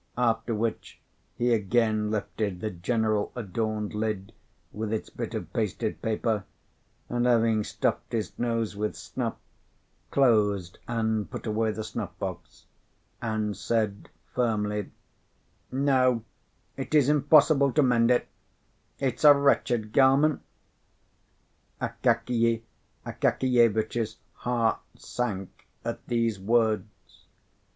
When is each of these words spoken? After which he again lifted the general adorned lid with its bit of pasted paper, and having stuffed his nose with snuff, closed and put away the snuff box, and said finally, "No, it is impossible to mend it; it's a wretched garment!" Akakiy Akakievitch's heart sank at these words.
After 0.17 0.55
which 0.55 0.99
he 1.35 1.53
again 1.53 2.09
lifted 2.09 2.59
the 2.59 2.71
general 2.71 3.31
adorned 3.35 3.93
lid 3.93 4.33
with 4.71 4.91
its 4.91 5.11
bit 5.11 5.35
of 5.35 5.53
pasted 5.53 6.01
paper, 6.01 6.43
and 7.07 7.27
having 7.27 7.63
stuffed 7.63 8.11
his 8.11 8.35
nose 8.39 8.75
with 8.75 8.95
snuff, 8.95 9.35
closed 10.09 10.79
and 10.87 11.29
put 11.29 11.45
away 11.45 11.69
the 11.71 11.83
snuff 11.83 12.17
box, 12.17 12.65
and 13.21 13.55
said 13.55 14.09
finally, 14.33 14.89
"No, 15.71 16.23
it 16.77 16.95
is 16.95 17.07
impossible 17.07 17.71
to 17.73 17.83
mend 17.83 18.09
it; 18.09 18.27
it's 18.97 19.23
a 19.23 19.35
wretched 19.35 19.93
garment!" 19.93 20.41
Akakiy 21.79 22.63
Akakievitch's 23.05 24.17
heart 24.33 24.79
sank 24.97 25.67
at 25.85 26.03
these 26.07 26.39
words. 26.39 27.25